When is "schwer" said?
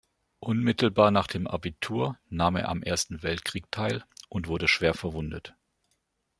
4.67-4.95